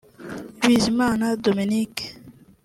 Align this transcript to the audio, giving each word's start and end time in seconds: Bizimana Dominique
Bizimana 0.67 1.27
Dominique 1.43 2.01